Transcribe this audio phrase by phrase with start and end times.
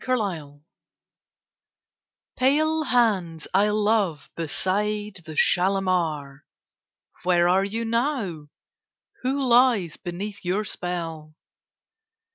[0.03, 0.63] Kashmiri Song
[2.35, 6.43] Pale hands I love beside the Shalimar,
[7.21, 8.47] Where are you now?
[9.21, 11.35] Who lies beneath your spell?